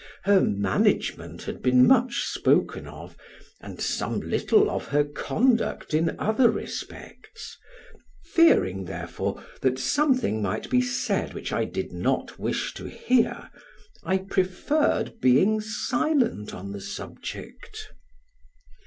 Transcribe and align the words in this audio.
Her 0.23 0.41
management 0.41 1.43
had 1.43 1.61
been 1.61 1.85
much 1.87 2.23
spoken 2.23 2.87
of, 2.87 3.15
and 3.59 3.79
some 3.79 4.19
little 4.19 4.67
of 4.67 4.87
her 4.87 5.03
conduct 5.03 5.93
in 5.93 6.15
other 6.19 6.49
respects; 6.49 7.55
fearing, 8.25 8.85
therefore, 8.85 9.43
that 9.61 9.77
something 9.77 10.41
might 10.41 10.71
be 10.71 10.81
said 10.81 11.35
which 11.35 11.53
I 11.53 11.65
did 11.65 11.91
not 11.91 12.39
wish 12.39 12.73
to 12.73 12.85
hear, 12.89 13.51
I 14.03 14.17
preferred 14.17 15.19
being 15.21 15.61
silent 15.61 16.51
on 16.51 16.71
the 16.71 16.81
subject. 16.81 17.93